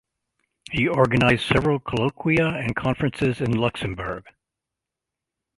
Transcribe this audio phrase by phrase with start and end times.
[0.71, 4.25] He organized several colloquia and conferences in Luxembourg.